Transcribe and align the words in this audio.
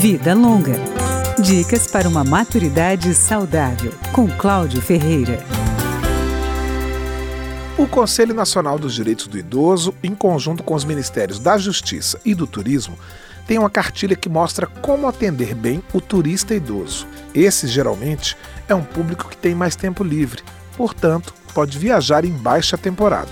Vida 0.00 0.32
Longa. 0.32 0.76
Dicas 1.38 1.86
para 1.86 2.08
uma 2.08 2.24
maturidade 2.24 3.14
saudável, 3.14 3.92
com 4.14 4.26
Cláudio 4.26 4.80
Ferreira. 4.80 5.44
O 7.76 7.86
Conselho 7.86 8.32
Nacional 8.32 8.78
dos 8.78 8.94
Direitos 8.94 9.26
do 9.26 9.36
Idoso, 9.36 9.94
em 10.02 10.14
conjunto 10.14 10.62
com 10.62 10.72
os 10.72 10.86
Ministérios 10.86 11.38
da 11.38 11.58
Justiça 11.58 12.18
e 12.24 12.34
do 12.34 12.46
Turismo, 12.46 12.98
tem 13.46 13.58
uma 13.58 13.68
cartilha 13.68 14.16
que 14.16 14.30
mostra 14.30 14.66
como 14.66 15.06
atender 15.06 15.54
bem 15.54 15.82
o 15.92 16.00
turista 16.00 16.54
idoso. 16.54 17.06
Esse, 17.34 17.66
geralmente, 17.66 18.38
é 18.70 18.74
um 18.74 18.82
público 18.82 19.28
que 19.28 19.36
tem 19.36 19.54
mais 19.54 19.76
tempo 19.76 20.02
livre, 20.02 20.42
portanto, 20.78 21.34
pode 21.52 21.78
viajar 21.78 22.24
em 22.24 22.32
baixa 22.32 22.78
temporada. 22.78 23.28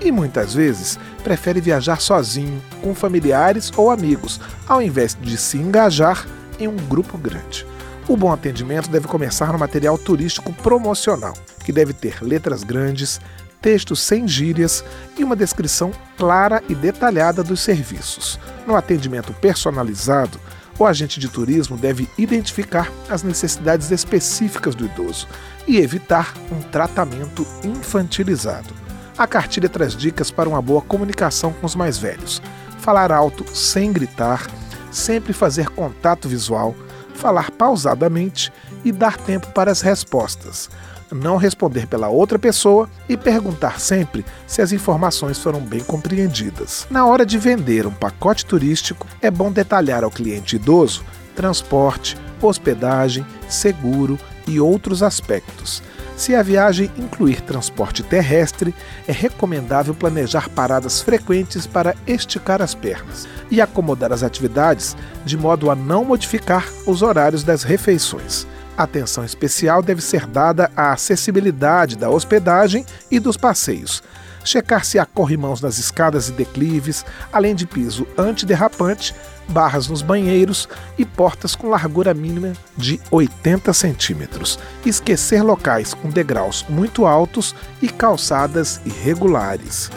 E 0.00 0.10
muitas 0.10 0.54
vezes 0.54 0.98
prefere 1.22 1.60
viajar 1.60 2.00
sozinho, 2.00 2.62
com 2.82 2.94
familiares 2.94 3.72
ou 3.76 3.90
amigos, 3.90 4.40
ao 4.66 4.82
invés 4.82 5.16
de 5.20 5.36
se 5.36 5.56
engajar 5.56 6.26
em 6.58 6.68
um 6.68 6.76
grupo 6.76 7.16
grande. 7.16 7.66
O 8.06 8.16
bom 8.16 8.32
atendimento 8.32 8.90
deve 8.90 9.08
começar 9.08 9.52
no 9.52 9.58
material 9.58 9.96
turístico 9.96 10.52
promocional, 10.52 11.32
que 11.64 11.72
deve 11.72 11.94
ter 11.94 12.22
letras 12.22 12.62
grandes, 12.62 13.18
textos 13.62 14.00
sem 14.00 14.28
gírias 14.28 14.84
e 15.16 15.24
uma 15.24 15.34
descrição 15.34 15.90
clara 16.18 16.62
e 16.68 16.74
detalhada 16.74 17.42
dos 17.42 17.60
serviços. 17.60 18.38
No 18.66 18.76
atendimento 18.76 19.32
personalizado, 19.32 20.38
o 20.78 20.84
agente 20.84 21.18
de 21.18 21.28
turismo 21.28 21.78
deve 21.78 22.06
identificar 22.18 22.92
as 23.08 23.22
necessidades 23.22 23.90
específicas 23.90 24.74
do 24.74 24.84
idoso 24.84 25.26
e 25.66 25.78
evitar 25.78 26.34
um 26.52 26.60
tratamento 26.60 27.46
infantilizado. 27.64 28.83
A 29.16 29.26
cartilha 29.26 29.68
traz 29.68 29.94
dicas 29.94 30.30
para 30.30 30.48
uma 30.48 30.60
boa 30.60 30.82
comunicação 30.82 31.52
com 31.52 31.66
os 31.66 31.76
mais 31.76 31.96
velhos. 31.96 32.42
Falar 32.78 33.12
alto 33.12 33.44
sem 33.56 33.92
gritar, 33.92 34.46
sempre 34.90 35.32
fazer 35.32 35.68
contato 35.68 36.28
visual, 36.28 36.74
falar 37.14 37.50
pausadamente 37.52 38.52
e 38.84 38.90
dar 38.90 39.16
tempo 39.16 39.46
para 39.52 39.70
as 39.70 39.80
respostas. 39.80 40.68
Não 41.12 41.36
responder 41.36 41.86
pela 41.86 42.08
outra 42.08 42.38
pessoa 42.38 42.90
e 43.08 43.16
perguntar 43.16 43.78
sempre 43.78 44.24
se 44.46 44.60
as 44.60 44.72
informações 44.72 45.38
foram 45.38 45.60
bem 45.60 45.80
compreendidas. 45.80 46.86
Na 46.90 47.06
hora 47.06 47.24
de 47.24 47.38
vender 47.38 47.86
um 47.86 47.92
pacote 47.92 48.44
turístico, 48.44 49.06
é 49.22 49.30
bom 49.30 49.52
detalhar 49.52 50.02
ao 50.02 50.10
cliente 50.10 50.56
idoso 50.56 51.04
transporte, 51.34 52.16
hospedagem, 52.40 53.26
seguro 53.48 54.18
e 54.46 54.60
outros 54.60 55.02
aspectos. 55.02 55.82
Se 56.16 56.34
a 56.34 56.42
viagem 56.42 56.90
incluir 56.96 57.40
transporte 57.40 58.02
terrestre, 58.02 58.74
é 59.06 59.12
recomendável 59.12 59.94
planejar 59.94 60.48
paradas 60.48 61.02
frequentes 61.02 61.66
para 61.66 61.96
esticar 62.06 62.62
as 62.62 62.74
pernas 62.74 63.26
e 63.50 63.60
acomodar 63.60 64.12
as 64.12 64.22
atividades 64.22 64.96
de 65.24 65.36
modo 65.36 65.70
a 65.70 65.74
não 65.74 66.04
modificar 66.04 66.66
os 66.86 67.02
horários 67.02 67.42
das 67.42 67.64
refeições. 67.64 68.46
Atenção 68.76 69.24
especial 69.24 69.82
deve 69.82 70.00
ser 70.00 70.26
dada 70.26 70.70
à 70.76 70.92
acessibilidade 70.92 71.96
da 71.96 72.10
hospedagem 72.10 72.84
e 73.10 73.20
dos 73.20 73.36
passeios. 73.36 74.02
Checar 74.44 74.84
se 74.84 74.98
há 74.98 75.06
corrimãos 75.06 75.60
nas 75.60 75.78
escadas 75.78 76.28
e 76.28 76.32
declives, 76.32 77.04
além 77.32 77.54
de 77.54 77.66
piso 77.66 78.06
antiderrapante 78.16 79.14
barras 79.48 79.88
nos 79.88 80.02
banheiros 80.02 80.68
e 80.96 81.04
portas 81.04 81.54
com 81.54 81.68
largura 81.68 82.14
mínima 82.14 82.52
de 82.76 83.00
80 83.10 83.72
centímetros. 83.72 84.58
Esquecer 84.84 85.42
locais 85.42 85.94
com 85.94 86.08
degraus 86.10 86.64
muito 86.68 87.06
altos 87.06 87.54
e 87.80 87.88
calçadas 87.88 88.80
irregulares. 88.84 89.90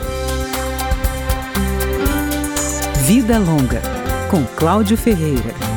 Vida 3.05 3.39
Longa, 3.39 3.81
com 4.29 4.43
Cláudio 4.57 4.97
Ferreira. 4.97 5.76